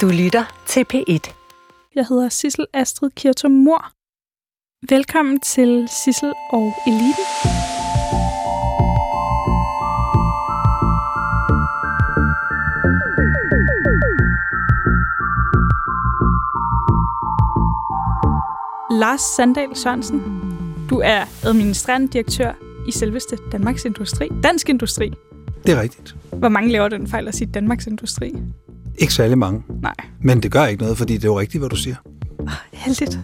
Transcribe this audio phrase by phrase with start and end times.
[0.00, 1.32] Du lytter til P1.
[1.94, 3.90] Jeg hedder Sissel Astrid Kirtum Mor.
[4.94, 7.24] Velkommen til Sissel og Eliten.
[18.90, 20.22] Lars Sandal Sørensen,
[20.90, 22.52] du er administrerende direktør
[22.88, 24.28] i selveste Danmarks Industri.
[24.42, 25.12] Dansk Industri.
[25.66, 26.16] Det er rigtigt.
[26.32, 28.32] Hvor mange laver den fejl at sige Danmarks Industri?
[28.98, 29.62] Ikke særlig mange.
[29.82, 29.94] Nej.
[30.20, 31.96] Men det gør ikke noget, fordi det er jo rigtigt, hvad du siger.
[32.72, 33.18] Heldigt.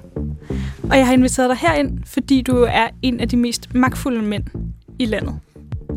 [0.82, 4.44] Og jeg har inviteret dig herind, fordi du er en af de mest magtfulde mænd
[4.98, 5.38] i landet.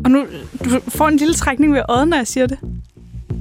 [0.04, 0.26] Og nu
[0.64, 2.58] du får en lille trækning ved øjet, når jeg siger det.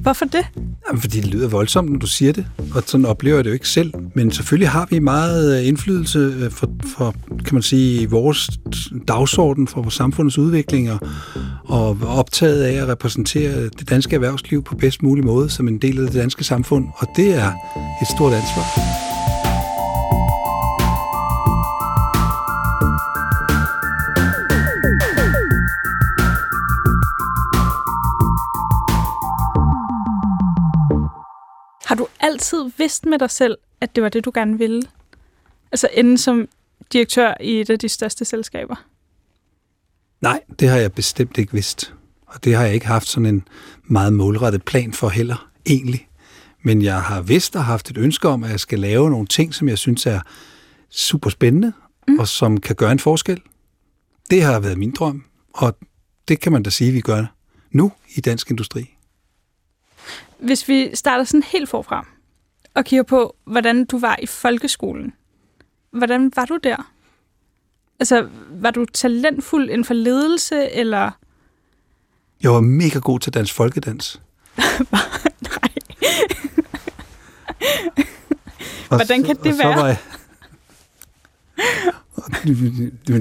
[0.02, 0.46] Hvorfor det?
[0.88, 3.54] Jamen, fordi det lyder voldsomt, når du siger det, og sådan oplever jeg det jo
[3.54, 3.94] ikke selv.
[4.16, 8.50] Men selvfølgelig har vi meget øh, indflydelse øh, for, for kan man sige, vores
[9.08, 11.00] dagsorden for vores samfundets udvikling og,
[11.73, 15.99] og optaget af at repræsentere det danske erhvervsliv på bedst mulig måde som en del
[15.99, 17.52] af det danske samfund, og det er
[18.02, 18.63] et stort ansvar.
[31.85, 34.82] Har du altid vidst med dig selv, at det var det, du gerne ville?
[35.71, 36.48] Altså ende som
[36.94, 38.93] direktør i et af de største selskaber?
[40.24, 41.93] Nej, det har jeg bestemt ikke vidst.
[42.26, 43.48] Og det har jeg ikke haft sådan en
[43.84, 46.07] meget målrettet plan for heller, egentlig.
[46.62, 49.54] Men jeg har vidst og haft et ønske om, at jeg skal lave nogle ting,
[49.54, 50.20] som jeg synes er
[50.90, 51.74] super spændende,
[52.07, 52.20] mm.
[52.20, 53.41] og som kan gøre en forskel.
[54.29, 55.77] Det har været min drøm, og
[56.27, 57.26] det kan man da sige, at vi gør
[57.71, 58.96] nu i dansk industri.
[60.40, 62.07] Hvis vi starter sådan helt forfra
[62.74, 65.13] og kigger på, hvordan du var i folkeskolen.
[65.91, 66.93] Hvordan var du der?
[68.00, 68.28] Altså,
[68.62, 71.12] var du talentfuld inden for ledelse, eller...
[72.44, 74.22] Jeg var mega god til dansk folkedans.
[74.62, 75.69] Nej.
[78.88, 79.75] Hvordan kan det være?
[79.78, 79.97] Var jeg...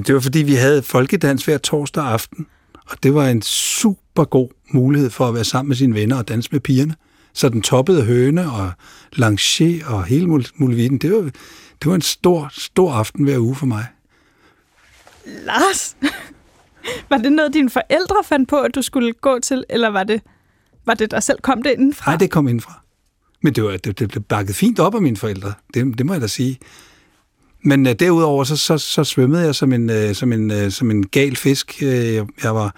[0.07, 2.47] det var fordi, vi havde folkedans hver torsdag aften,
[2.91, 6.29] og det var en super god mulighed for at være sammen med sine venner og
[6.29, 6.95] danse med pigerne.
[7.35, 8.73] Så den toppede høne og
[9.13, 10.27] langer og hele
[10.57, 10.99] muligheden.
[10.99, 11.21] Det var,
[11.83, 13.87] det var en stor, stor aften hver uge for mig.
[15.27, 15.97] Lars,
[17.11, 20.23] var det noget, dine forældre fandt på, at du skulle gå til, eller var det,
[20.87, 22.11] var det der selv kom det indenfra?
[22.11, 22.83] Nej, det kom indenfra.
[23.43, 25.53] Men det, var, det, det blev bakket fint op af mine forældre.
[25.75, 26.59] Det, det må jeg da sige.
[27.65, 30.91] Men uh, derudover, så, så, så svømmede jeg som en, uh, som, en, uh, som
[30.91, 31.79] en gal fisk.
[31.83, 32.75] Uh, jeg var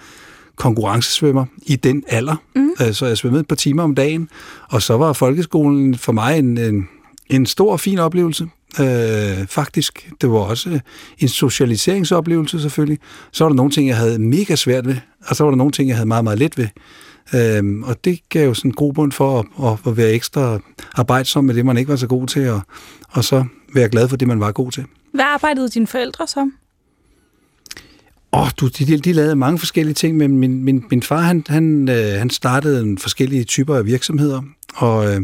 [0.57, 2.71] konkurrencesvømmer i den alder, mm.
[2.81, 4.29] uh, så jeg svømmede et par timer om dagen.
[4.71, 6.89] Og så var folkeskolen for mig en, en,
[7.31, 8.49] en stor og fin oplevelse.
[8.81, 10.11] Øh, faktisk.
[10.21, 10.81] Det var også
[11.19, 12.99] en socialiseringsoplevelse selvfølgelig.
[13.33, 14.97] Så var der nogle ting, jeg havde mega svært ved,
[15.27, 16.69] og så var der nogle ting, jeg havde meget, meget let ved.
[17.35, 20.59] Øh, og det gav jo sådan en grobund for at, at, at være ekstra
[20.95, 22.61] arbejdsom med det, man ikke var så god til, og,
[23.11, 24.85] og så være glad for det, man var god til.
[25.13, 26.53] Hvad arbejdede dine forældre som?
[28.33, 31.45] Åh, oh, du, de, de lavede mange forskellige ting, men min, min, min far, han,
[31.49, 34.43] han, øh, han startede en forskellige typer af virksomheder,
[34.75, 35.21] og, øh,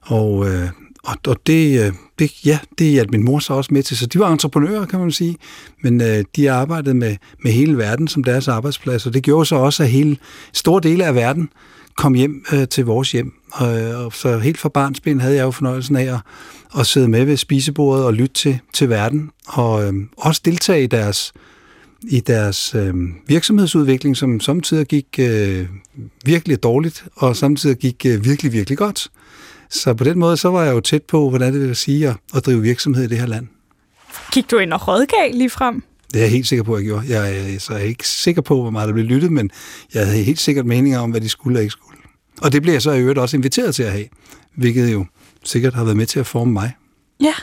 [0.00, 0.68] og, øh,
[1.08, 3.96] og, og det, øh, det, ja, det hjalp min mor så også med til.
[3.96, 5.36] Så de var entreprenører, kan man sige,
[5.82, 9.56] men øh, de arbejdede med, med hele verden som deres arbejdsplads, og det gjorde så
[9.56, 10.16] også, at hele
[10.52, 11.48] store dele af verden
[11.96, 13.32] kom hjem øh, til vores hjem.
[13.52, 16.20] Og, øh, og så helt fra barnsben havde jeg jo fornøjelsen af at,
[16.78, 20.86] at sidde med ved spisebordet og lytte til, til verden, og øh, også deltage i
[20.86, 21.32] deres,
[22.08, 22.94] i deres øh,
[23.26, 25.66] virksomhedsudvikling, som samtidig gik øh,
[26.24, 29.08] virkelig dårligt, og samtidig gik øh, virkelig, virkelig godt.
[29.70, 32.16] Så på den måde, så var jeg jo tæt på, hvordan det vil sige at,
[32.34, 33.46] at drive virksomhed i det her land.
[34.32, 35.82] Gik du ind og rådgav lige frem?
[36.12, 37.06] Det er jeg helt sikker på, at jeg gjorde.
[37.08, 39.50] Jeg er, så jeg er ikke sikker på, hvor meget der blev lyttet, men
[39.94, 41.98] jeg havde helt sikkert meninger om, hvad de skulle og ikke skulle.
[42.42, 44.06] Og det blev jeg så i øvrigt også inviteret til at have,
[44.56, 45.06] hvilket jo
[45.44, 46.76] sikkert har været med til at forme mig.
[47.20, 47.34] Ja.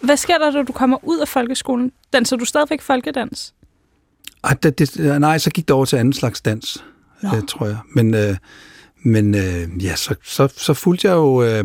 [0.00, 1.92] Hvad sker der, da du kommer ud af folkeskolen?
[2.12, 3.54] Danser du stadigvæk folkedans?
[4.44, 6.84] Ej, det, det, nej, så gik det over til anden slags dans,
[7.24, 7.78] øh, tror jeg.
[7.94, 8.36] Men, øh,
[9.06, 11.64] men øh, ja, så, så, så fulgte jeg jo, øh,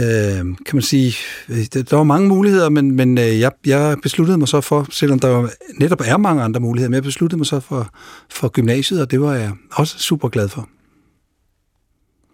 [0.00, 1.14] øh, kan man sige,
[1.48, 5.18] der, der var mange muligheder, men, men øh, jeg, jeg besluttede mig så for, selvom
[5.18, 5.48] der
[5.80, 7.94] netop er mange andre muligheder, men jeg besluttede mig så for,
[8.30, 10.68] for gymnasiet, og det var jeg også super glad for.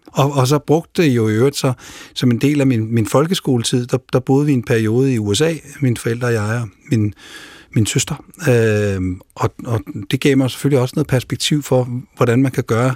[0.06, 1.72] Og, og så brugte jeg jo i øvrigt så,
[2.14, 5.54] som en del af min, min folkeskoletid, der, der boede vi en periode i USA,
[5.80, 7.14] mine forældre og jeg, og min,
[7.74, 8.24] min søster.
[8.48, 9.80] Øh, og, og
[10.10, 12.94] det gav mig selvfølgelig også noget perspektiv for, hvordan man kan gøre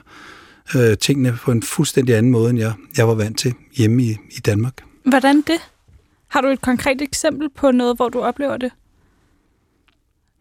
[0.77, 4.11] øh, tingene på en fuldstændig anden måde, end jeg, jeg var vant til hjemme i,
[4.11, 4.75] i Danmark.
[5.05, 5.61] Hvordan det?
[6.29, 8.73] Har du et konkret eksempel på noget, hvor du oplever det?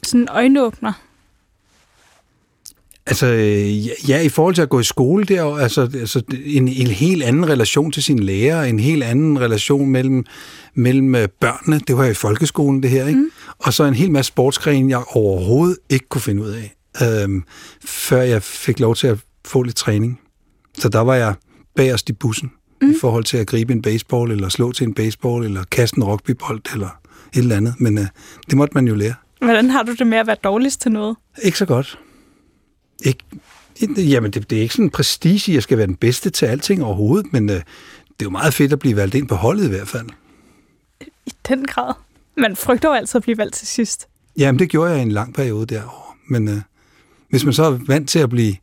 [0.03, 0.93] Sådan en øjenåbner?
[3.05, 3.27] Altså,
[4.07, 7.49] ja, i forhold til at gå i skole der, altså, altså en, en helt anden
[7.49, 10.25] relation til sine lærer, en helt anden relation mellem,
[10.73, 13.19] mellem øh, børnene, det var i folkeskolen det her, ikke?
[13.19, 13.31] Mm.
[13.59, 17.43] Og så en hel masse sportsgrene, jeg overhovedet ikke kunne finde ud af, øhm,
[17.85, 20.19] før jeg fik lov til at få lidt træning.
[20.77, 21.33] Så der var jeg
[21.75, 22.51] bagerst i bussen,
[22.81, 22.91] mm.
[22.91, 26.03] i forhold til at gribe en baseball, eller slå til en baseball, eller kaste en
[26.03, 26.89] rugbybold, eller
[27.33, 27.75] et eller andet.
[27.79, 28.05] Men øh,
[28.49, 29.13] det måtte man jo lære.
[29.41, 31.17] Hvordan har du det med at være dårligst til noget?
[31.43, 31.99] Ikke så godt.
[33.03, 33.23] Ikke,
[33.97, 36.45] jamen, det, det er ikke sådan en prestige, at jeg skal være den bedste til
[36.45, 37.61] alting overhovedet, men øh, det
[38.19, 40.07] er jo meget fedt at blive valgt ind på holdet i hvert fald.
[41.25, 41.93] I den grad.
[42.37, 44.07] Man frygter jo altid at blive valgt til sidst.
[44.37, 46.15] Jamen, det gjorde jeg i en lang periode derovre.
[46.29, 46.61] Men øh,
[47.29, 48.55] hvis man så er vant til at blive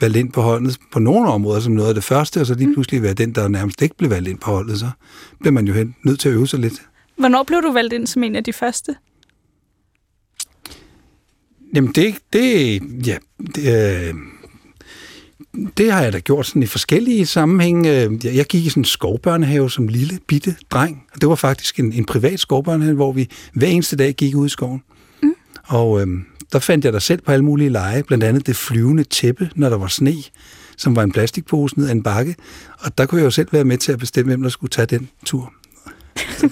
[0.00, 2.74] valgt ind på holdet på nogle områder som noget af det første, og så lige
[2.74, 4.90] pludselig være den, der nærmest ikke blev valgt ind på holdet, så
[5.40, 6.82] bliver man jo hen, nødt til at øve sig lidt.
[7.16, 8.96] Hvornår blev du valgt ind som en af de første?
[11.74, 13.16] Jamen det, det, ja,
[13.54, 14.14] det, øh,
[15.76, 17.90] det har jeg da gjort sådan i forskellige sammenhænge.
[18.24, 21.02] Jeg gik i sådan en skovbørnehave som lille, bitte dreng.
[21.14, 24.46] Og det var faktisk en, en privat skovbørnehave, hvor vi hver eneste dag gik ud
[24.46, 24.82] i skoven.
[25.22, 25.34] Mm.
[25.66, 26.06] Og øh,
[26.52, 29.68] der fandt jeg der selv på alle mulige lege, blandt andet det flyvende tæppe, når
[29.68, 30.14] der var sne,
[30.76, 32.36] som var en plastikpose ned ad en bakke.
[32.78, 34.86] Og der kunne jeg jo selv være med til at bestemme, hvem der skulle tage
[34.86, 35.52] den tur.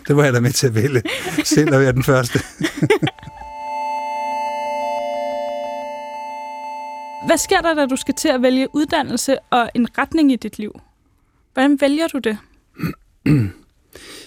[0.09, 1.03] det var jeg da med til at vælge,
[1.45, 2.39] selv at være den første.
[7.27, 10.59] Hvad sker der, da du skal til at vælge uddannelse og en retning i dit
[10.59, 10.81] liv?
[11.53, 12.39] Hvordan vælger du det?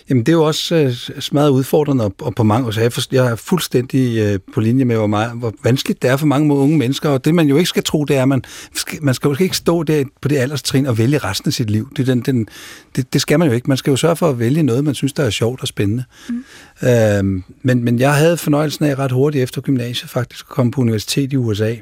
[0.09, 3.01] Jamen, det er jo også uh, smadret udfordrende, og, og på mange så jeg, for,
[3.11, 6.53] jeg er fuldstændig uh, på linje med, hvor, meget, hvor vanskeligt det er for mange
[6.53, 8.43] unge mennesker, og det man jo ikke skal tro, det er, at man
[8.75, 11.69] skal, man skal jo ikke stå der på det alderstrin og vælge resten af sit
[11.69, 11.89] liv.
[11.97, 12.47] Det, den, den,
[12.95, 13.67] det, det skal man jo ikke.
[13.67, 16.03] Man skal jo sørge for at vælge noget, man synes, der er sjovt og spændende.
[16.29, 16.43] Mm.
[16.81, 20.81] Uh, men, men jeg havde fornøjelsen af ret hurtigt efter gymnasiet faktisk at komme på
[20.81, 21.75] universitet i USA,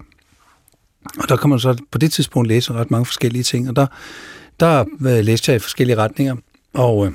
[1.19, 3.87] og der kan man så på det tidspunkt læse ret mange forskellige ting, og der,
[4.59, 6.35] der øh, læste jeg i forskellige retninger,
[6.73, 7.11] og øh,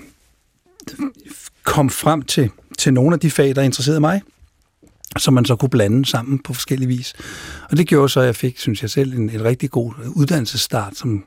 [1.62, 4.23] kom frem til, til nogle af de fag, der interesserede mig,
[5.19, 7.14] som man så kunne blande sammen på forskellige vis.
[7.70, 10.96] Og det gjorde så, at jeg fik, synes jeg selv, en, en rigtig god uddannelsesstart,
[10.96, 11.25] som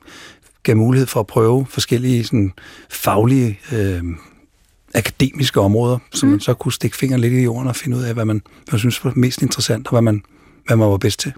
[0.62, 2.52] gav mulighed for at prøve forskellige sådan,
[2.90, 4.02] faglige, øh,
[4.94, 6.30] akademiske områder, som mm.
[6.30, 8.72] man så kunne stikke fingeren lidt i jorden og finde ud af, hvad man, hvad
[8.72, 10.22] man synes var mest interessant, og hvad man,
[10.66, 11.32] hvad man var bedst til.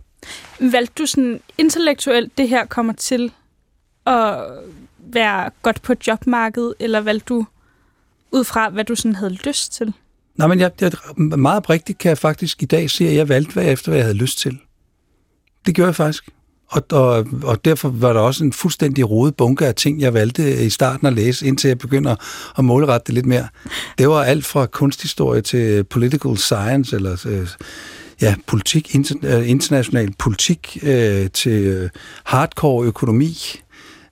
[0.61, 3.33] Valgte du sådan intellektuelt, det her kommer til
[4.07, 4.39] at
[4.99, 7.47] være godt på jobmarkedet, eller valgte du
[8.33, 9.93] ud fra, hvad du sådan havde lyst til?
[10.37, 13.53] Nej, men jeg, jeg, meget oprigtigt kan jeg faktisk i dag se, at jeg valgte
[13.53, 14.59] hvad efter, hvad jeg havde lyst til.
[15.67, 16.29] Det gjorde jeg faktisk.
[16.71, 20.43] Og, og, og derfor var der også en fuldstændig rodet bunke af ting, jeg valgte
[20.43, 22.17] øh, i starten at læse, indtil jeg begynder
[22.59, 23.49] at målrette det lidt mere.
[23.99, 27.49] Det var alt fra kunsthistorie til political science, eller øh,
[28.21, 31.91] ja, politik, inter, øh, international politik øh, til øh,
[32.25, 33.37] hardcore økonomi.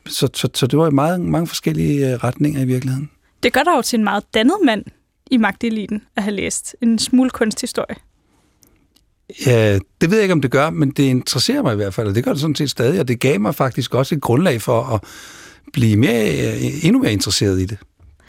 [0.07, 3.11] Så, så, så det var meget, mange forskellige øh, retninger i virkeligheden.
[3.43, 4.85] Det gør dig jo til en meget dannet mand
[5.31, 7.97] i magteliten at have læst en smule kunsthistorie.
[9.47, 12.09] Ja, det ved jeg ikke, om det gør, men det interesserer mig i hvert fald,
[12.09, 14.63] og det gør det sådan set stadig, og det gav mig faktisk også et grundlag
[14.63, 15.01] for at
[15.73, 17.79] blive mere, øh, endnu mere interesseret i det.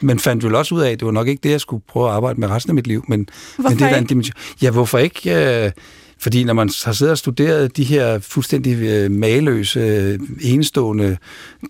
[0.01, 2.07] Men fandt vel også ud af, at det var nok ikke det, jeg skulle prøve
[2.07, 3.05] at arbejde med resten af mit liv.
[3.07, 4.33] Men, hvorfor men det er en dimension.
[4.61, 5.65] Ja, hvorfor ikke?
[5.65, 5.71] Øh,
[6.19, 11.17] fordi når man har siddet og studeret de her fuldstændig øh, maløse, øh, enestående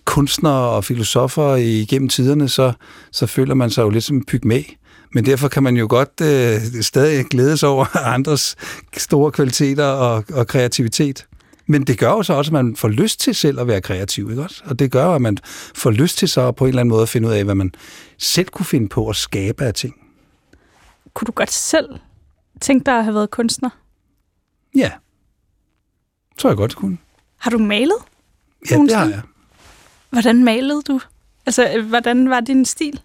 [0.04, 2.72] kunstnere og filosofer igennem tiderne, så,
[3.12, 4.62] så føler man sig jo lidt som en pygmæ.
[5.14, 8.56] Men derfor kan man jo godt øh, stadig glædes over andres
[8.96, 11.26] store kvaliteter og, og kreativitet.
[11.66, 14.30] Men det gør jo så også, at man får lyst til selv at være kreativ,
[14.30, 14.62] ikke også?
[14.66, 15.38] Og det gør, at man
[15.74, 17.72] får lyst til så på en eller anden måde at finde ud af, hvad man
[18.18, 19.94] selv kunne finde på at skabe af ting.
[21.14, 21.88] Kunne du godt selv
[22.60, 23.70] tænke dig at have været kunstner?
[24.78, 24.90] Ja.
[26.38, 26.98] Tror jeg godt, kunne.
[27.36, 27.96] Har du malet?
[28.70, 29.20] Ja, det har jeg.
[30.10, 31.00] Hvordan malede du?
[31.46, 33.00] Altså, hvordan var din stil?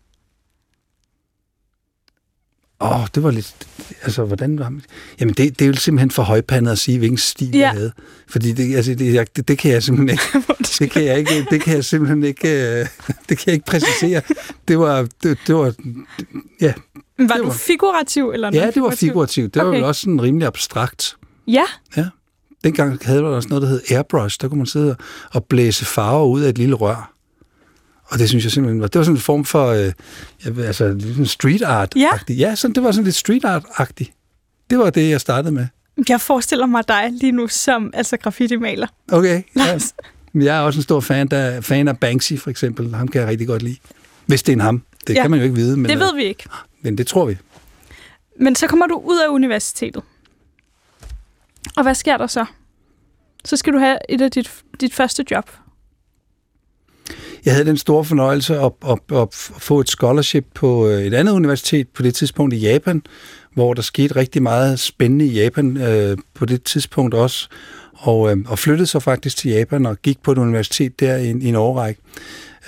[2.81, 3.67] Åh, oh, det var lidt...
[4.03, 4.73] Altså, hvordan var
[5.19, 7.59] Jamen, det, det er jo simpelthen for højpandet at sige, hvilken stil ja.
[7.59, 7.91] jeg havde.
[8.27, 10.53] Fordi det, altså, det, det, det, kan jeg simpelthen ikke...
[10.79, 11.45] det kan jeg ikke...
[11.49, 12.47] Det kan jeg simpelthen ikke...
[12.47, 14.21] Uh, det kan jeg ikke præcisere.
[14.67, 15.07] Det var...
[15.23, 15.73] Det, det var
[16.61, 16.73] ja.
[17.17, 19.53] Var det du var, figurativ eller Ja, det var figurativt.
[19.53, 19.71] Det okay.
[19.71, 21.17] var jo også sådan rimelig abstrakt.
[21.47, 21.63] Ja.
[21.97, 22.05] Ja.
[22.63, 24.37] Dengang havde der også noget, der hed airbrush.
[24.41, 24.95] Der kunne man sidde
[25.31, 27.13] og blæse farver ud af et lille rør.
[28.03, 31.61] Og det synes jeg simpelthen var, det var sådan en form for, øh, altså street
[31.61, 32.09] art Ja.
[32.29, 34.11] ja, sådan, det var sådan lidt street art-agtigt.
[34.69, 35.67] Det var det, jeg startede med.
[36.09, 38.87] Jeg forestiller mig dig lige nu som altså graffiti-maler.
[39.11, 39.79] Okay, ja.
[40.35, 42.95] Jeg er også en stor fan af, fan af Banksy, for eksempel.
[42.95, 43.77] Ham kan jeg rigtig godt lide.
[44.25, 44.83] Hvis det er en ham.
[45.07, 45.21] Det ja.
[45.21, 45.77] kan man jo ikke vide.
[45.77, 46.43] Men, det ved vi ikke.
[46.81, 47.37] Men det tror vi.
[48.39, 50.03] Men så kommer du ud af universitetet.
[51.77, 52.45] Og hvad sker der så?
[53.45, 54.51] så skal du have et af dit,
[54.81, 55.49] dit første job.
[57.45, 59.27] Jeg havde den store fornøjelse at, at, at
[59.57, 63.01] få et scholarship på øh, et andet universitet på det tidspunkt i Japan,
[63.53, 67.49] hvor der skete rigtig meget spændende i Japan øh, på det tidspunkt også,
[67.93, 71.29] og, øh, og flyttede så faktisk til Japan og gik på et universitet der i,
[71.29, 72.01] i en årrække.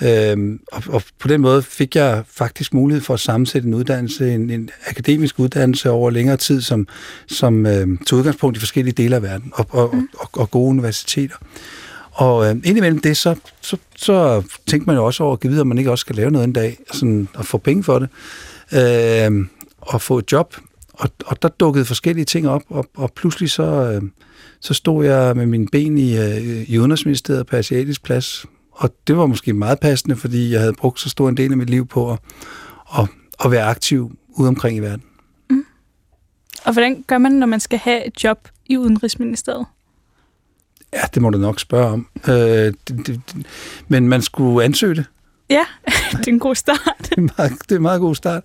[0.02, 4.34] Øh, og, og på den måde fik jeg faktisk mulighed for at sammensætte en uddannelse,
[4.34, 6.88] en, en akademisk uddannelse over længere tid, som,
[7.26, 10.08] som øh, tog udgangspunkt i forskellige dele af verden og, og, mm.
[10.18, 11.36] og, og gode universiteter.
[12.12, 15.60] Og øh, indimellem det, så, så, så tænkte man jo også over at give videre,
[15.60, 18.08] om man ikke også skal lave noget en dag, sådan at få penge for det,
[18.72, 19.46] øh,
[19.80, 20.56] og få et job.
[20.92, 24.02] Og, og der dukkede forskellige ting op, og, og pludselig så, øh,
[24.60, 28.46] så stod jeg med mine ben i, øh, i Udenrigsministeriet på Asiatisk Plads.
[28.76, 31.56] Og det var måske meget passende, fordi jeg havde brugt så stor en del af
[31.56, 32.18] mit liv på at,
[32.98, 33.08] at,
[33.44, 35.02] at være aktiv ude omkring i verden.
[35.50, 35.64] Mm.
[36.64, 39.66] Og hvordan gør man, når man skal have et job i Udenrigsministeriet?
[40.92, 42.08] Ja, det må du nok spørge om.
[42.28, 43.20] Øh, det, det,
[43.88, 45.04] men man skulle ansøge det.
[45.50, 45.64] Ja,
[46.12, 46.96] det er en god start.
[46.98, 48.42] det, er meget, det er en meget god start.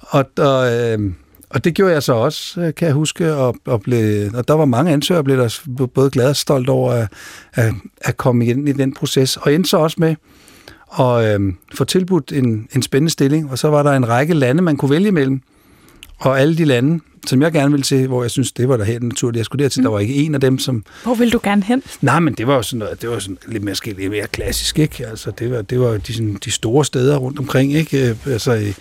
[0.00, 1.12] Og, og, øh,
[1.50, 3.34] og det gjorde jeg så også, øh, kan jeg huske.
[3.34, 6.92] Og, og, blev, og der var mange ansøgere, blev der både glad og stolt over
[6.92, 7.08] at,
[7.54, 9.36] at, at komme ind i den proces.
[9.36, 10.14] Og endte så også med
[11.00, 13.50] at øh, få tilbudt en, en spændende stilling.
[13.50, 15.40] Og så var der en række lande, man kunne vælge imellem.
[16.18, 18.84] Og alle de lande, som jeg gerne ville til, hvor jeg synes, det var der
[18.84, 19.38] helt naturligt.
[19.38, 19.84] Jeg skulle dertil, mm.
[19.84, 20.84] der var ikke en af dem, som...
[21.02, 21.82] Hvor vil du gerne hen?
[22.00, 24.78] Nej, men det var jo sådan noget, det var sådan lidt mere, lidt mere klassisk,
[24.78, 25.06] ikke?
[25.06, 28.10] Altså, det var, det var de, sådan, de store steder rundt omkring, ikke?
[28.10, 28.74] Øh, altså,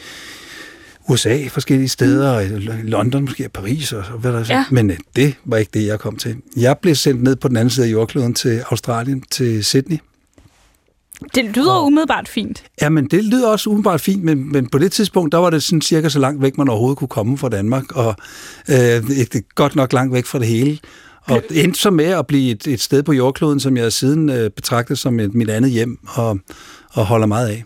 [1.10, 2.88] USA, forskellige steder, mm.
[2.88, 4.66] London, måske Paris og, og hvad der ja.
[4.72, 6.36] Men øh, det var ikke det, jeg kom til.
[6.58, 9.98] Jeg blev sendt ned på den anden side af jordkloden til Australien, til Sydney,
[11.36, 12.64] det lyder og, umiddelbart fint.
[12.82, 15.64] Ja, men det lyder også umiddelbart fint, men, men på det tidspunkt, der var det
[15.64, 18.16] sådan cirka så langt væk, man overhovedet kunne komme fra Danmark, og
[18.70, 20.80] øh, ikke godt nok langt væk fra det hele.
[21.24, 24.30] Og det endte så med at blive et, et sted på jordkloden, som jeg siden
[24.30, 26.40] øh, betragtet som et, mit andet hjem, og,
[26.94, 27.64] og holder meget af.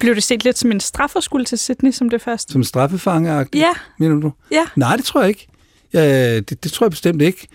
[0.00, 2.52] Blev det set lidt som en strafferskole til Sydney som det første?
[2.52, 3.70] Som straffefange Ja.
[3.98, 4.32] Mener du?
[4.50, 4.64] Ja.
[4.76, 5.46] Nej, det tror jeg ikke.
[5.92, 7.48] Ja, det, det tror jeg bestemt ikke.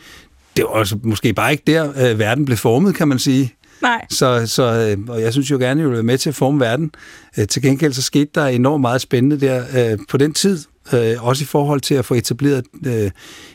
[0.58, 3.54] Det var altså måske bare ikke der, øh, verden blev formet, kan man sige.
[3.84, 4.06] Nej.
[4.10, 6.36] Så, så, øh, og jeg synes jo gerne, at jeg vil være med til at
[6.36, 6.92] forme verden.
[7.38, 10.60] Øh, til gengæld så skete der enormt meget spændende der øh, på den tid,
[11.20, 12.66] også i forhold til at få etableret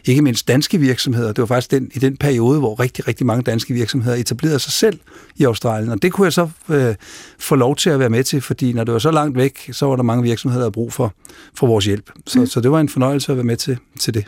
[0.05, 1.29] ikke mindst danske virksomheder.
[1.33, 4.73] Det var faktisk den, i den periode, hvor rigtig, rigtig mange danske virksomheder etablerede sig
[4.73, 4.99] selv
[5.37, 5.93] i Australien.
[5.93, 6.95] Og det kunne jeg så øh,
[7.39, 9.87] få lov til at være med til, fordi når det var så langt væk, så
[9.87, 11.15] var der mange virksomheder, der havde brug for,
[11.55, 12.11] for vores hjælp.
[12.27, 12.47] Så, mm.
[12.47, 14.25] så det var en fornøjelse at være med til, til det.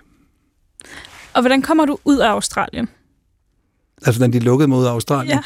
[1.35, 2.89] Og hvordan kommer du ud af Australien?
[4.07, 5.29] Altså, den de lukkede mod Australien?
[5.29, 5.41] Ja.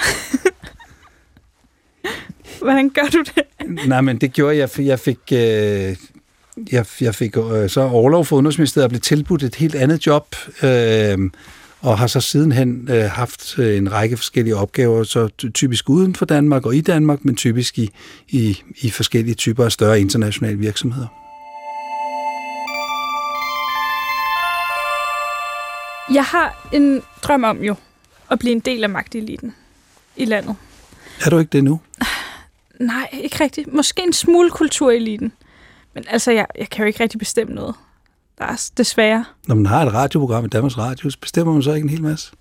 [2.63, 3.43] Hvordan gør du det?
[3.89, 5.19] Nej, men det gjorde jeg, jeg fik...
[5.33, 5.97] Øh,
[6.73, 10.37] jeg, jeg fik øh, så overlov for Udenrigsministeriet og blev tilbudt et helt andet job,
[10.63, 11.19] øh,
[11.81, 16.25] og har så sidenhen øh, haft øh, en række forskellige opgaver, så typisk uden for
[16.27, 17.91] Danmark og i Danmark, men typisk i,
[18.29, 21.07] i, i forskellige typer af større internationale virksomheder.
[26.15, 27.75] Jeg har en drøm om jo
[28.31, 29.55] at blive en del af magteliten
[30.17, 30.57] i landet.
[31.25, 31.81] Er du ikke det nu?
[32.81, 33.73] Nej, ikke rigtigt.
[33.73, 35.33] Måske en smule kultureliten.
[35.95, 37.75] Men altså, jeg, jeg kan jo ikke rigtig bestemme noget.
[38.39, 39.25] Der er desværre.
[39.47, 42.03] Når man har et radioprogram i Danmarks Radio, så bestemmer man så ikke en hel
[42.03, 42.33] masse?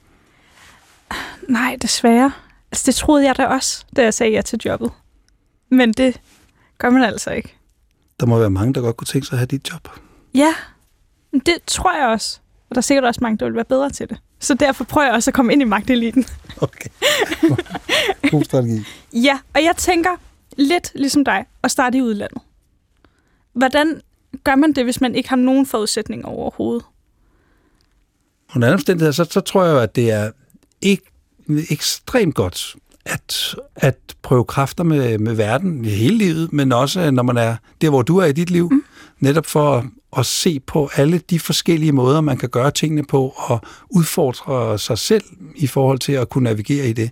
[1.49, 2.31] Nej, desværre.
[2.71, 4.91] Altså, det troede jeg da også, da jeg sagde ja til jobbet.
[5.69, 6.21] Men det
[6.77, 7.55] gør man altså ikke.
[8.19, 9.89] Der må være mange, der godt kunne tænke sig at have dit job.
[10.35, 10.53] Ja,
[11.33, 12.39] det tror jeg også.
[12.69, 14.17] Og der er sikkert også mange, der vil være bedre til det.
[14.43, 16.25] Så derfor prøver jeg også at komme ind i magteliten.
[16.57, 16.89] Okay.
[18.31, 18.83] God strategi.
[19.27, 20.09] ja, og jeg tænker
[20.57, 22.41] lidt ligesom dig at starte i udlandet.
[23.53, 24.01] Hvordan
[24.43, 26.85] gør man det, hvis man ikke har nogen forudsætninger overhovedet?
[28.55, 30.31] Under anden omstændigheder, så, så tror jeg at det er
[30.81, 31.03] ikke
[31.69, 37.23] ekstremt godt at, at prøve kræfter med, med verden i hele livet, men også når
[37.23, 38.83] man er der, hvor du er i dit liv, mm.
[39.19, 39.85] netop for
[40.17, 44.97] at se på alle de forskellige måder, man kan gøre tingene på, og udfordre sig
[44.97, 45.23] selv
[45.55, 47.11] i forhold til at kunne navigere i det.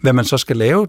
[0.00, 0.88] Hvad man så skal lave,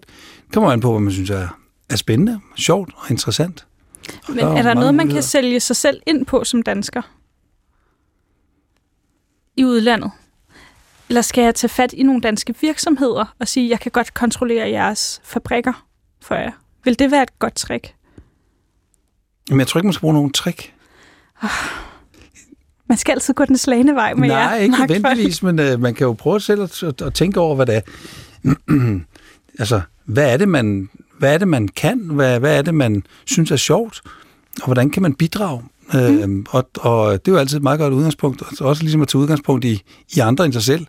[0.53, 1.48] kommer an på, hvad man synes er,
[1.89, 3.67] er spændende, sjovt og interessant.
[4.07, 6.62] Og Men der er, er der noget, man kan sælge sig selv ind på som
[6.62, 7.01] dansker?
[9.55, 10.12] I udlandet?
[11.10, 14.13] Eller skal jeg tage fat i nogle danske virksomheder og sige, at jeg kan godt
[14.13, 15.86] kontrollere jeres fabrikker
[16.22, 16.51] for jer?
[16.84, 17.93] Vil det være et godt trick?
[19.50, 20.74] Men jeg tror ikke, man skal bruge nogen trick.
[21.44, 21.50] Oh,
[22.89, 24.50] man skal altid gå den slagende vej med Nej, jer.
[24.50, 27.56] Nej, ikke nødvendigvis, men uh, man kan jo prøve selv at, at, at tænke over,
[27.56, 27.82] hvad det er.
[29.60, 30.89] altså, hvad er det, man,
[31.20, 32.00] hvad er det, man kan?
[32.00, 34.01] Hvad, hvad er det, man synes er sjovt?
[34.62, 35.63] Og hvordan kan man bidrage?
[35.94, 36.00] Mm.
[36.00, 39.22] Øhm, og, og det er jo altid et meget godt udgangspunkt, også ligesom at tage
[39.22, 39.84] udgangspunkt i,
[40.15, 40.86] i andre end sig selv.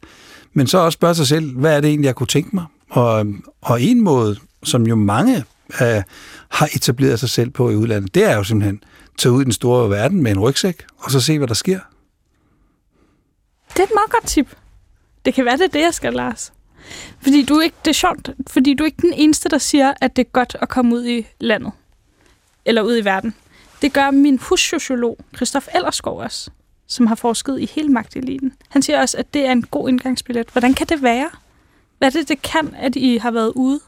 [0.52, 2.64] men så også spørge sig selv, hvad er det egentlig, jeg kunne tænke mig?
[2.90, 3.26] Og,
[3.60, 5.36] og en måde, som jo mange
[5.82, 6.02] øh,
[6.48, 8.80] har etableret sig selv på i udlandet, det er jo simpelthen
[9.18, 11.80] tage ud i den store verden med en rygsæk, og så se, hvad der sker.
[13.72, 14.56] Det er et meget godt tip.
[15.24, 16.52] Det kan være, det er det, jeg skal, Lars.
[17.20, 19.94] Fordi du er ikke, det er sjovt, fordi du er ikke den eneste, der siger,
[20.00, 21.72] at det er godt at komme ud i landet.
[22.64, 23.34] Eller ud i verden.
[23.82, 26.50] Det gør min hussociolog, Christoph Ellerskov også,
[26.86, 28.52] som har forsket i hele magteliten.
[28.68, 30.48] Han siger også, at det er en god indgangsbillet.
[30.52, 31.30] Hvordan kan det være?
[31.98, 33.80] Hvad er det, det kan, at I har været ude?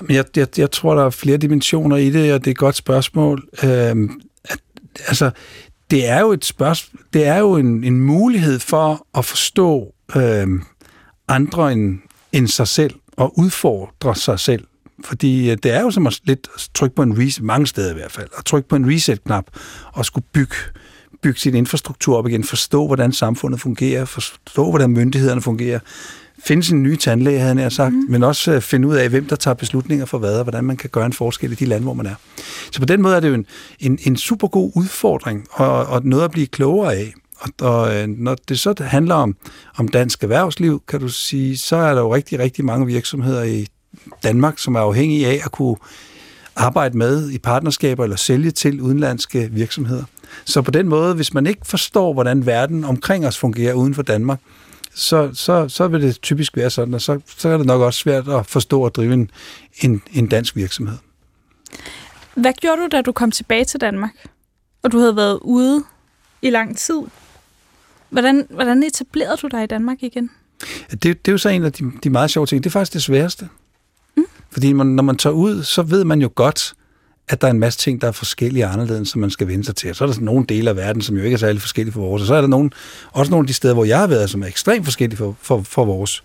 [0.00, 2.58] Men jeg, jeg, jeg tror, der er flere dimensioner i det, og det er et
[2.58, 3.48] godt spørgsmål.
[3.64, 4.58] Øhm, at,
[5.08, 5.30] altså,
[5.90, 10.62] det er jo et spørgsmål, det er jo en, en mulighed for at forstå øhm,
[11.28, 11.98] andre end,
[12.32, 14.64] end sig selv, og udfordre sig selv.
[15.04, 17.94] Fordi øh, det er jo som at lidt trykke på en reset, mange steder i
[17.94, 19.44] hvert fald, at trykke på en reset-knap
[19.92, 20.54] og skulle bygge,
[21.22, 25.78] bygge sin infrastruktur op igen, forstå, hvordan samfundet fungerer, forstå, hvordan myndighederne fungerer,
[26.44, 28.04] finde sin nye tandlæge, havde jeg sagt, mm.
[28.08, 30.76] men også øh, finde ud af, hvem der tager beslutninger for hvad, og hvordan man
[30.76, 32.14] kan gøre en forskel i de lande, hvor man er.
[32.72, 33.46] Så på den måde er det jo en,
[33.80, 37.14] en, en super god udfordring, og, og noget at blive klogere af.
[37.38, 39.36] Og, og øh, når det så handler om,
[39.76, 43.66] om dansk erhvervsliv, kan du sige, så er der jo rigtig, rigtig mange virksomheder i
[44.22, 45.76] Danmark, som er afhængige af at kunne
[46.56, 50.04] arbejde med i partnerskaber eller sælge til udenlandske virksomheder.
[50.44, 54.02] Så på den måde, hvis man ikke forstår, hvordan verden omkring os fungerer uden for
[54.02, 54.40] Danmark,
[55.00, 58.00] så, så, så vil det typisk være sådan, og så, så er det nok også
[58.00, 59.30] svært at forstå at drive en,
[59.80, 60.96] en, en dansk virksomhed.
[62.34, 64.26] Hvad gjorde du, da du kom tilbage til Danmark,
[64.82, 65.84] og du havde været ude
[66.42, 67.00] i lang tid?
[68.10, 70.30] Hvordan, hvordan etablerede du dig i Danmark igen?
[70.90, 72.64] Det, det er jo så en af de, de meget sjove ting.
[72.64, 73.48] Det er faktisk det sværeste.
[74.16, 74.24] Mm.
[74.50, 76.74] Fordi man, når man tager ud, så ved man jo godt,
[77.30, 79.64] at der er en masse ting, der er forskellige og anderledes, som man skal vende
[79.64, 79.90] sig til.
[79.90, 81.92] Og så er der sådan nogle dele af verden, som jo ikke er særlig forskellige
[81.92, 82.22] for vores.
[82.22, 82.70] Og så er der nogle,
[83.12, 85.62] også nogle af de steder, hvor jeg har været, som er ekstremt forskellige for, for,
[85.62, 86.22] for vores.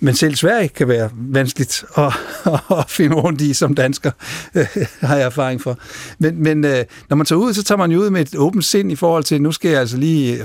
[0.00, 2.12] Men selv Sverige kan være vanskeligt at,
[2.78, 4.10] at finde rundt i som dansker,
[5.06, 5.78] har jeg erfaring for.
[6.18, 8.64] Men, men øh, når man tager ud, så tager man jo ud med et åbent
[8.64, 10.44] sind i forhold til, nu skal jeg altså lige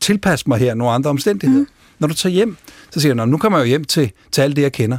[0.00, 1.60] tilpasse mig her nogle andre omstændigheder.
[1.62, 1.68] Mm.
[1.98, 2.56] Når du tager hjem,
[2.90, 4.98] så siger du, nu kommer jeg jo hjem til, til alt det, jeg kender.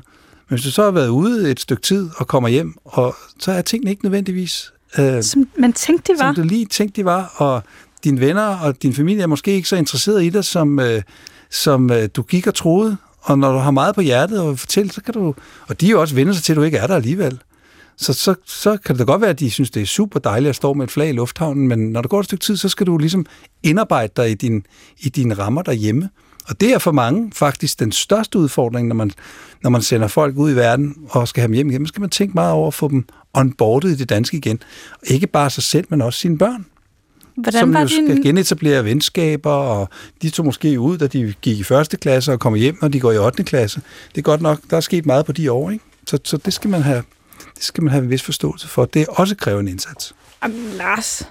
[0.53, 3.51] Men hvis du så har været ude et stykke tid og kommer hjem, og så
[3.51, 4.73] er tingene ikke nødvendigvis...
[4.99, 6.33] Øh, som man tænkte, de var.
[6.33, 7.63] Som du lige tænkte, de var, og
[8.03, 11.01] dine venner og din familie er måske ikke så interesseret i dig, som, øh,
[11.49, 12.97] som øh, du gik og troede.
[13.21, 15.35] Og når du har meget på hjertet og fortælle, så kan du...
[15.67, 17.39] Og de er jo også venner sig til, at du ikke er der alligevel.
[17.97, 20.49] Så, så, så kan det da godt være, at de synes, det er super dejligt
[20.49, 22.69] at stå med et flag i lufthavnen, men når der går et stykke tid, så
[22.69, 23.25] skal du ligesom
[23.63, 24.65] indarbejde dig i, din,
[24.99, 26.09] i dine rammer derhjemme.
[26.47, 29.11] Og det er for mange faktisk den største udfordring, når man,
[29.63, 31.85] når man sender folk ud i verden og skal have dem hjem igen.
[31.85, 34.59] Så skal man tænke meget over at få dem onboardet i det danske igen.
[34.93, 36.65] Og ikke bare sig selv, men også sine børn.
[37.35, 38.07] Hvordan som var jo din...
[38.07, 39.89] skal genetablere venskaber, og
[40.21, 42.99] de tog måske ud, da de gik i første klasse og kommer hjem, når de
[42.99, 43.43] går i 8.
[43.43, 43.81] klasse.
[44.09, 45.85] Det er godt nok, der er sket meget på de år, ikke?
[46.07, 47.03] Så, så det skal man have
[47.55, 48.85] det skal man have en vis forståelse for.
[48.85, 50.15] Det er også krævende indsats.
[50.43, 51.29] Jamen, Lars,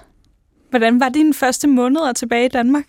[0.69, 2.83] hvordan var dine første måneder tilbage i Danmark?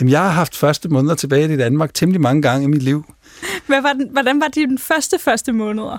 [0.00, 3.04] Jamen, jeg har haft første måneder tilbage i Danmark temmelig mange gange i mit liv.
[3.66, 5.98] Hvad var den, hvordan var dine første første måneder?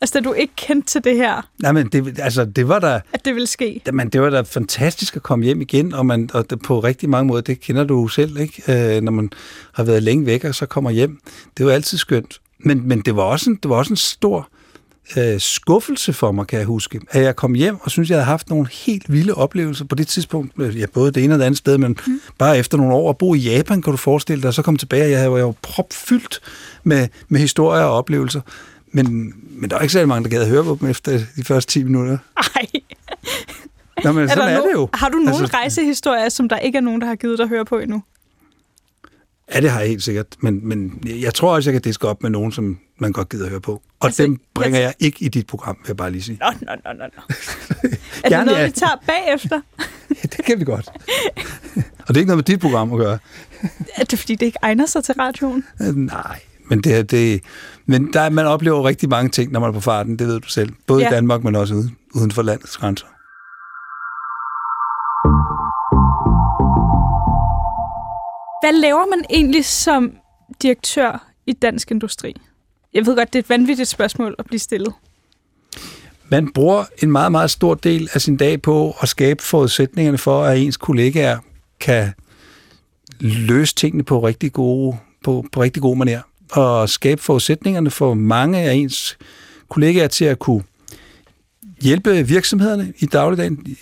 [0.00, 1.48] Altså, da du ikke kendte til det her?
[1.62, 3.00] Nej, men det, altså, det var da...
[3.12, 3.80] At det ville ske?
[3.86, 7.10] Da, det var da fantastisk at komme hjem igen, og, man, og det, på rigtig
[7.10, 8.96] mange måder, det kender du selv, ikke?
[8.96, 9.30] Øh, når man
[9.72, 11.18] har været længe væk, og så kommer hjem.
[11.58, 12.40] Det var altid skønt.
[12.58, 14.48] Men, men det, var også en, det var også en stor
[15.16, 18.24] øh, skuffelse for mig, kan jeg huske, at jeg kom hjem og synes jeg havde
[18.24, 21.44] haft nogle helt vilde oplevelser på det tidspunkt, øh, ja, både det ene og det
[21.44, 22.20] andet sted, men mm.
[22.38, 24.76] bare efter nogle år at bo i Japan, kan du forestille dig, og så kom
[24.76, 26.40] tilbage, og jeg var jo propfyldt
[26.84, 28.40] med, med historier og oplevelser.
[28.92, 31.44] Men, men der er ikke særlig mange, der gad at høre på dem efter de
[31.44, 32.18] første 10 minutter.
[32.36, 32.66] Ej.
[34.04, 34.88] Nå, men er sådan er no- det jo.
[34.94, 37.48] Har du nogle altså, rejsehistorier, som der ikke er nogen, der har givet dig at
[37.48, 38.02] høre på endnu?
[39.54, 40.26] Ja, det har jeg helt sikkert.
[40.40, 43.44] Men, men jeg tror også, jeg kan diske op med nogen, som man godt gider
[43.44, 43.72] at høre på.
[43.72, 46.38] Og altså, dem bringer jeg, jeg ikke i dit program, vil jeg bare lige sige.
[46.40, 47.22] Nå, nå, nå, nå.
[48.24, 49.60] er det noget, vi tager bagefter?
[50.22, 50.88] ja, det kan vi godt.
[51.76, 53.18] Og det er ikke noget med dit program at gøre.
[53.96, 55.64] er det fordi, det ikke egner sig til radioen?
[55.82, 57.40] Øh, nej, men det, det,
[57.86, 60.48] men der, man oplever rigtig mange ting, når man er på farten, det ved du
[60.48, 60.72] selv.
[60.86, 61.08] Både ja.
[61.08, 63.06] i Danmark, men også uden, uden for landets grænser.
[68.62, 70.12] Hvad laver man egentlig som
[70.62, 72.34] direktør i dansk industri?
[72.94, 74.94] Jeg ved godt, det er et vanvittigt spørgsmål at blive stillet.
[76.28, 80.44] Man bruger en meget, meget stor del af sin dag på at skabe forudsætningerne for,
[80.44, 81.38] at ens kollegaer
[81.80, 82.12] kan
[83.20, 86.22] løse tingene på rigtig gode, på, på rigtig gode manier.
[86.52, 89.18] Og skabe forudsætningerne for mange af ens
[89.68, 90.62] kollegaer til at kunne
[91.80, 93.76] hjælpe virksomhederne i dagligdagen,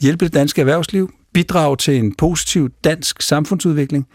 [0.00, 4.06] hjælpe det danske erhvervsliv, bidrage til en positiv dansk samfundsudvikling,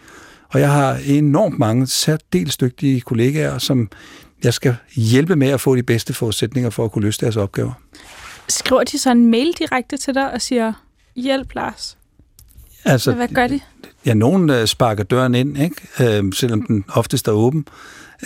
[0.49, 3.89] Og jeg har enormt mange særdeles dygtige kollegaer, som
[4.43, 7.71] jeg skal hjælpe med at få de bedste forudsætninger for at kunne løse deres opgaver.
[8.49, 10.73] Skriver de så en mail direkte til dig og siger,
[11.15, 11.97] hjælp Lars?
[12.85, 13.59] Altså, hvad gør de?
[14.05, 16.19] Ja, nogen øh, sparker døren ind, ikke?
[16.19, 17.67] Øh, selvom den oftest er åben.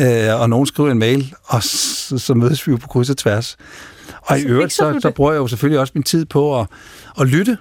[0.01, 3.17] Øh, og nogen skriver en mail, og så, så mødes vi jo på kryds og
[3.17, 3.57] tværs.
[4.21, 6.67] Og i øvrigt, så, så bruger jeg jo selvfølgelig også min tid på at,
[7.19, 7.57] at lytte.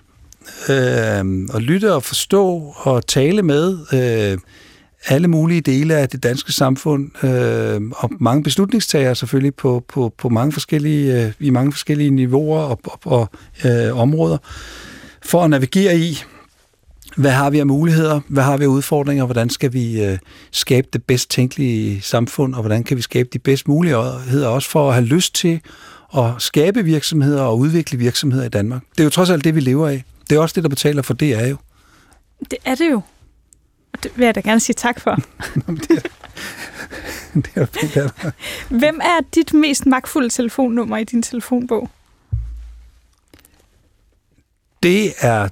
[0.68, 4.38] Øh, og lytte og forstå og tale med øh,
[5.06, 10.28] alle mulige dele af det danske samfund, øh, og mange beslutningstagere selvfølgelig på, på, på
[10.28, 13.30] mange forskellige, øh, i mange forskellige niveauer og, og, og
[13.64, 14.38] øh, områder,
[15.22, 16.18] for at navigere i,
[17.16, 20.18] hvad har vi af muligheder, hvad har vi af udfordringer, hvordan skal vi øh,
[20.50, 24.88] skabe det bedst tænkelige samfund, og hvordan kan vi skabe de bedst muligheder også for
[24.88, 25.60] at have lyst til
[26.16, 28.82] at skabe virksomheder og udvikle virksomheder i Danmark.
[28.92, 30.04] Det er jo trods alt det, vi lever af.
[30.30, 31.56] Det er også det, der betaler for det, er jo.
[32.50, 33.00] Det er det jo.
[33.92, 35.14] Og det vil jeg da gerne sige tak for.
[35.88, 36.08] det er,
[37.42, 38.30] det er, det er.
[38.68, 41.90] Hvem er dit mest magtfulde telefonnummer i din telefonbog?
[44.82, 45.48] Det er,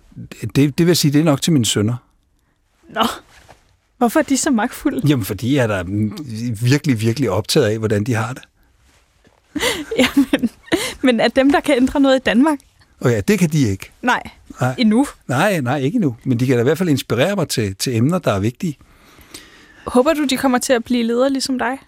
[0.54, 1.96] det, det vil sige, det er nok til mine sønner.
[2.88, 3.06] Nå,
[3.98, 5.08] hvorfor er de så magtfulde?
[5.08, 5.84] Jamen, fordi jeg er da
[6.62, 8.42] virkelig, virkelig optaget af, hvordan de har det.
[9.98, 10.50] Jamen,
[11.02, 12.58] men er dem, der kan ændre noget i Danmark?
[13.00, 13.90] Og ja, det kan de ikke.
[14.02, 14.22] Nej,
[14.60, 14.74] nej.
[14.78, 15.06] endnu.
[15.28, 16.16] Nej, nej, ikke endnu.
[16.24, 18.78] Men de kan da i hvert fald inspirere mig til, til emner, der er vigtige.
[19.86, 21.78] Håber du, de kommer til at blive ledere ligesom dig?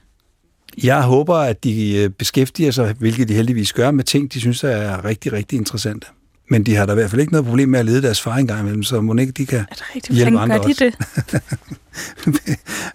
[0.83, 4.65] Jeg håber, at de øh, beskæftiger sig, hvilket de heldigvis gør, med ting, de synes
[4.65, 6.07] er rigtig, rigtig interessante.
[6.51, 8.37] Men de har da i hvert fald ikke noget problem med at lede deres far
[8.37, 10.95] engang imellem, så må ikke de kan er hjælpe andre gør de det?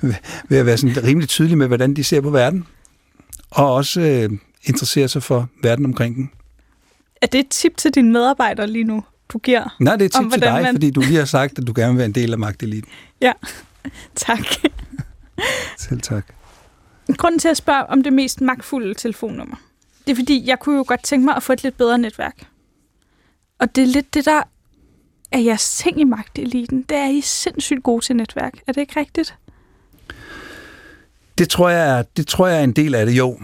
[0.50, 2.66] ved at være sådan rimelig tydelige med, hvordan de ser på verden.
[3.52, 4.30] Og også øh,
[4.64, 6.30] interessere sig for verden omkring den.
[7.24, 9.76] Er det et tip til dine medarbejdere lige nu, du giver?
[9.80, 10.76] Nej, det er et tip om, til dig, man...
[10.76, 12.92] fordi du lige har sagt, at du gerne vil være en del af magteliten.
[13.22, 13.32] Ja,
[14.16, 14.46] tak.
[15.78, 16.26] Selv tak.
[17.18, 19.56] Grunden til at spørge om det mest magtfulde telefonnummer,
[20.06, 22.48] det er fordi, jeg kunne jo godt tænke mig at få et lidt bedre netværk.
[23.60, 24.42] Og det er lidt det, der
[25.32, 26.82] er jeres ting i magteliten.
[26.82, 28.54] Det er I sindssygt gode til netværk.
[28.68, 29.36] Er det ikke rigtigt?
[31.38, 33.40] Det tror jeg det tror jeg er en del af det, jo.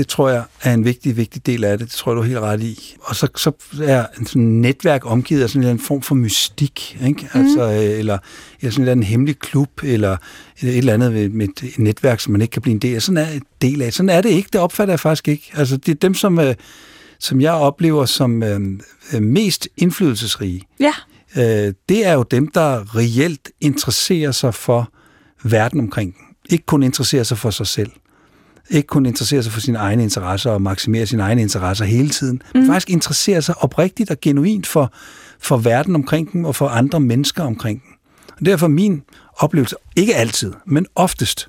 [0.00, 1.88] Det tror jeg er en vigtig, vigtig del af det.
[1.88, 2.96] Det tror jeg, du er helt ret i.
[3.00, 7.28] Og så, så er en sådan netværk omgivet af sådan en form for mystik, ikke?
[7.34, 7.40] Mm.
[7.40, 8.18] Altså, øh, eller,
[8.60, 10.16] eller sådan en hemmelig klub, eller
[10.62, 13.02] et eller andet med et netværk, som man ikke kan blive en del af.
[13.02, 13.92] Sådan er del af.
[13.92, 14.48] Sådan er det ikke.
[14.52, 15.50] Det opfatter jeg faktisk ikke.
[15.54, 16.54] Altså, det er dem, som, øh,
[17.18, 18.60] som jeg oplever som øh,
[19.14, 20.62] øh, mest indflydelsesrige.
[20.80, 20.92] Ja.
[21.36, 24.92] Øh, det er jo dem, der reelt interesserer sig for
[25.44, 26.24] verden omkring dem.
[26.50, 27.90] Ikke kun interesserer sig for sig selv
[28.70, 32.42] ikke kun interesserer sig for sine egne interesser og maksimere sine egne interesser hele tiden,
[32.54, 32.60] mm.
[32.60, 34.92] men faktisk interesserer sig oprigtigt og genuint for,
[35.40, 37.92] for verden omkring dem og for andre mennesker omkring dem.
[38.38, 39.02] Og derfor min
[39.36, 41.48] oplevelse, ikke altid, men oftest,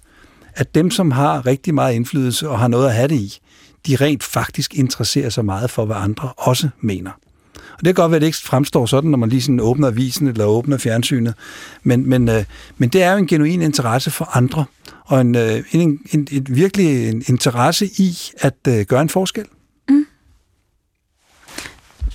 [0.54, 3.40] at dem, som har rigtig meget indflydelse og har noget at have det i,
[3.88, 7.12] de rent faktisk interesserer sig meget for, hvad andre også mener.
[7.56, 9.88] Og det kan godt være, at det ikke fremstår sådan, når man lige sådan åbner
[9.88, 11.34] avisen eller åbner fjernsynet.
[11.84, 12.44] Men, men, øh,
[12.78, 14.66] men det er jo en genuin interesse for andre,
[15.12, 19.46] og en, øh, en, en, en virkelig en interesse i at øh, gøre en forskel.
[19.90, 20.06] Mm.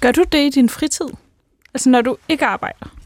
[0.01, 1.07] Gør du det i din fritid?
[1.75, 2.97] Altså når du ikke arbejder?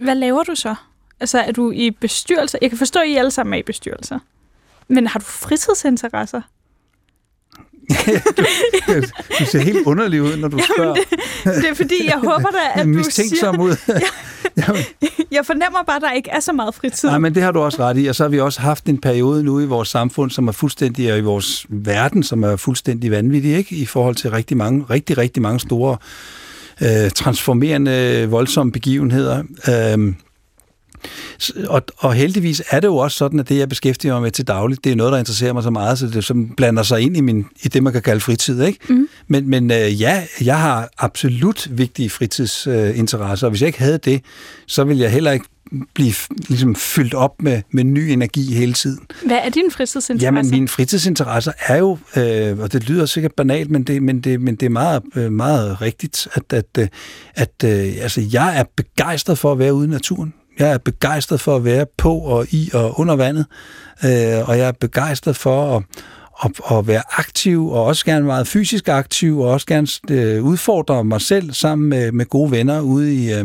[0.00, 0.74] Hvad laver du så?
[1.20, 2.58] Altså er du i bestyrelser?
[2.62, 4.18] Jeg kan forstå, at I alle sammen er i bestyrelser.
[4.88, 6.42] Men har du fritidsinteresser?
[8.36, 8.44] du,
[9.38, 10.94] du ser helt underlig ud, når du Jamen, spørger.
[10.94, 13.60] Det, det er fordi, jeg håber da, at du siger...
[13.60, 13.76] ud.
[15.36, 17.08] jeg fornemmer bare, at der ikke er så meget fritid.
[17.08, 18.06] Nej, men det har du også ret i.
[18.06, 21.12] Og så har vi også haft en periode nu i vores samfund, som er fuldstændig,
[21.12, 23.76] og i vores verden, som er fuldstændig vanvittig, ikke?
[23.76, 25.96] I forhold til rigtig mange, rigtig, rigtig mange store
[26.82, 29.42] øh, transformerende, voldsomme begivenheder.
[29.68, 30.14] Øh,
[31.68, 34.46] og, og heldigvis er det jo også sådan, at det, jeg beskæftiger mig med til
[34.46, 37.16] dagligt, det er noget, der interesserer mig så meget, så det som blander sig ind
[37.16, 38.62] i, min, i det, man kan kalde fritid.
[38.62, 38.78] Ikke?
[38.88, 39.08] Mm.
[39.28, 43.98] Men, men øh, ja, jeg har absolut vigtige fritidsinteresser, øh, og hvis jeg ikke havde
[43.98, 44.24] det,
[44.66, 45.46] så ville jeg heller ikke
[45.94, 46.12] blive
[46.48, 49.06] ligesom fyldt op med, med ny energi hele tiden.
[49.26, 50.26] Hvad er din fritidsinteresse?
[50.26, 54.40] Jamen, mine fritidsinteresser er jo, øh, og det lyder sikkert banalt, men det, men det,
[54.40, 56.88] men det er meget, øh, meget rigtigt, at, at, øh,
[57.34, 60.34] at øh, altså, jeg er begejstret for at være ude i naturen.
[60.58, 63.46] Jeg er begejstret for at være på og i og under vandet,
[64.04, 65.82] øh, og jeg er begejstret for at,
[66.44, 71.04] at, at være aktiv, og også gerne meget fysisk aktiv, og også gerne øh, udfordre
[71.04, 73.44] mig selv sammen med, med gode venner ude i, øh,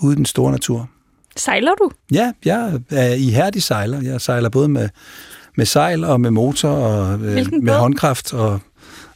[0.00, 0.88] ude i den store natur.
[1.36, 1.90] Sejler du?
[2.12, 4.02] Ja, jeg er ihærdig sejler.
[4.02, 4.88] Jeg sejler både med,
[5.56, 7.78] med sejl og med motor og øh, med båd?
[7.78, 8.60] håndkraft og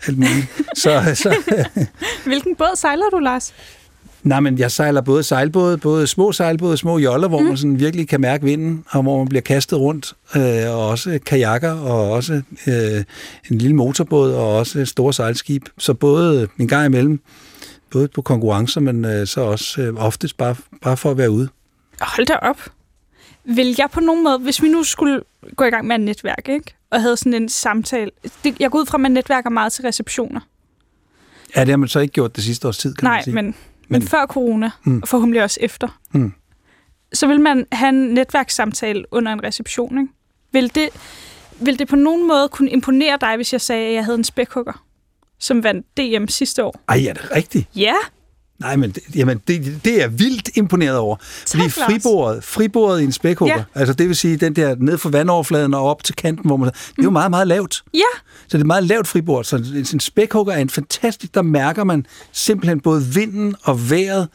[0.07, 0.47] alt muligt.
[0.75, 1.37] så, så,
[2.27, 3.55] Hvilken båd sejler du, Lars?
[4.25, 7.47] Nej, men jeg sejler både sejlbåde, både små sejlbåde, små joller, hvor mm.
[7.47, 11.19] man sådan virkelig kan mærke vinden, og hvor man bliver kastet rundt, øh, og også
[11.27, 13.05] kajakker, og også øh,
[13.51, 15.69] en lille motorbåd, og også store sejlskib.
[15.79, 17.21] Så både en gang imellem,
[17.91, 21.49] både på konkurrencer, men øh, så også øh, oftest bare, bare for at være ude.
[22.01, 22.61] Hold da op.
[23.45, 25.21] Vil jeg på nogen måde, hvis vi nu skulle
[25.57, 26.75] gå i gang med et netværk, ikke?
[26.91, 28.11] og havde sådan en samtale,
[28.45, 30.41] det, jeg går ud fra, at man netværker meget til receptioner.
[31.57, 33.35] Ja, det har man så ikke gjort det sidste års tid, kan Nej, man sige.
[33.35, 33.55] men,
[33.89, 34.99] men, men før corona, Mm.
[35.03, 36.33] og forhåbentlig også efter, Mm.
[37.13, 39.99] så vil man have en netværkssamtale under en reception.
[39.99, 40.13] Ikke?
[40.53, 40.89] Vil, det,
[41.61, 44.25] vil det på nogen måde kunne imponere dig, hvis jeg sagde, at jeg havde en
[44.25, 44.85] spækhugger,
[45.39, 46.81] som vandt DM sidste år?
[46.89, 47.69] Ej, er det rigtigt?
[47.77, 47.95] Ja,
[48.59, 51.17] Nej, men det, jamen, det, det er jeg vildt imponeret over.
[51.49, 51.75] Fordi Lars.
[51.75, 53.65] fribordet, fribordet i en spækhugger, Ja.
[53.75, 56.69] altså det vil sige den der ned fra vandoverfladen og op til kanten, hvor man,
[56.69, 57.85] det er jo meget, meget lavt.
[57.95, 58.01] ja,
[58.49, 59.45] Så det er meget lavt fribord.
[59.45, 64.29] Så en en spækhugger er en fantastisk, der mærker man simpelthen både vinden og vejret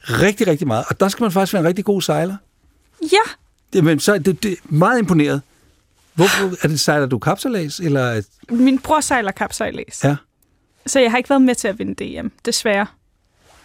[0.00, 0.84] rigtig, rigtig meget.
[0.88, 2.36] Og der skal man faktisk være en rigtig god sejler.
[3.12, 3.30] ja.
[3.72, 5.42] Det, men så, det, det er meget imponeret.
[6.14, 10.16] Hvorfor er det sejler du kapsalas, eller Min bror sejler kapsejlæs, ja,
[10.86, 12.86] så jeg har ikke været med til at vinde DM, desværre.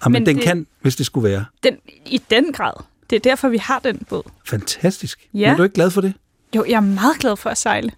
[0.06, 1.46] Jamen, Men den det- kan, hvis det skulle være.
[1.64, 2.74] Den, I den grad.
[3.10, 4.24] Det er derfor, vi har den båd.
[4.46, 5.28] Fantastisk.
[5.34, 5.52] Ja.
[5.52, 6.14] Er du ikke glad for det?
[6.56, 7.92] Jo, jeg er meget glad for at sejle.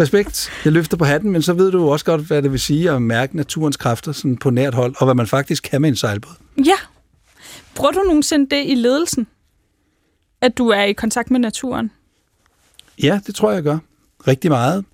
[0.00, 0.50] Respekt.
[0.64, 3.02] Jeg løfter på hatten, men så ved du også godt, hvad det vil sige at
[3.02, 6.30] mærke naturens kræfter sådan på nært hold, og hvad man faktisk kan med en sejlbåd.
[6.66, 6.76] Ja.
[7.74, 9.26] Bruger du nogensinde det i ledelsen?
[10.40, 11.90] At du er i kontakt med naturen?
[13.02, 13.78] Ja, det tror jeg, jeg gør.
[14.26, 14.84] Rigtig meget.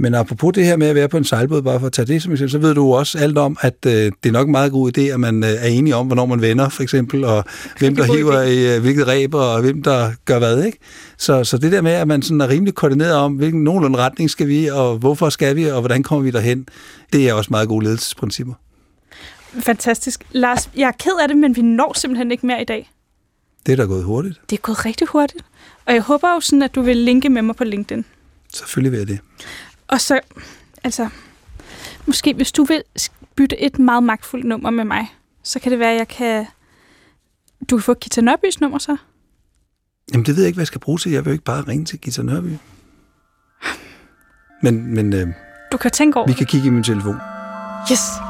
[0.00, 2.22] Men apropos det her med at være på en sejlbåd, bare for at tage det
[2.22, 4.72] som eksempel, så ved du også alt om, at øh, det er nok en meget
[4.72, 7.44] god idé, at man øh, er enige om, hvornår man vender, for eksempel, og
[7.78, 10.78] hvem der hiver i øh, hvilket ræb, og hvem der gør hvad, ikke?
[11.18, 14.30] Så, så det der med, at man sådan er rimelig koordineret om, hvilken nogenlunde retning
[14.30, 16.66] skal vi, og hvorfor skal vi, og hvordan kommer vi derhen,
[17.12, 18.54] det er også meget gode ledelsesprincipper.
[19.60, 20.24] Fantastisk.
[20.32, 22.90] Lars, jeg er ked af det, men vi når simpelthen ikke mere i dag.
[23.66, 24.40] Det er da gået hurtigt.
[24.50, 25.44] Det er gået rigtig hurtigt.
[25.86, 28.04] Og jeg håber jo sådan, at du vil linke med mig på LinkedIn.
[28.54, 29.18] Selvfølgelig vil jeg det.
[29.90, 30.20] Og så,
[30.84, 31.08] altså,
[32.06, 32.82] måske hvis du vil
[33.36, 36.46] bytte et meget magtfuldt nummer med mig, så kan det være, at jeg kan...
[37.70, 38.96] Du kan få Gita Nørbys nummer så.
[40.12, 41.12] Jamen, det ved jeg ikke, hvad jeg skal bruge til.
[41.12, 42.56] Jeg vil jo ikke bare ringe til Gita Nørby.
[44.62, 45.28] Men, men øh,
[45.72, 47.16] Du kan tænke over vi kan kigge i min telefon.
[47.92, 48.29] Yes.